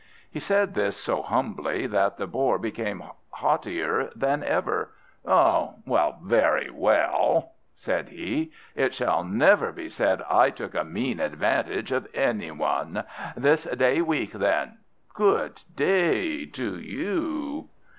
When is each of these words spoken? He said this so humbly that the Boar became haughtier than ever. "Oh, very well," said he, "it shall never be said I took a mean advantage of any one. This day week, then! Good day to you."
He 0.31 0.39
said 0.39 0.73
this 0.73 0.97
so 0.97 1.21
humbly 1.21 1.85
that 1.85 2.17
the 2.17 2.25
Boar 2.25 2.57
became 2.57 3.03
haughtier 3.29 4.09
than 4.15 4.43
ever. 4.43 4.89
"Oh, 5.27 5.75
very 6.23 6.71
well," 6.71 7.51
said 7.75 8.09
he, 8.09 8.51
"it 8.73 8.95
shall 8.95 9.23
never 9.23 9.71
be 9.71 9.89
said 9.89 10.23
I 10.27 10.49
took 10.49 10.73
a 10.73 10.83
mean 10.83 11.19
advantage 11.19 11.91
of 11.91 12.07
any 12.15 12.49
one. 12.49 13.03
This 13.37 13.65
day 13.65 14.01
week, 14.01 14.31
then! 14.31 14.79
Good 15.13 15.61
day 15.75 16.47
to 16.47 16.79
you." 16.79 17.69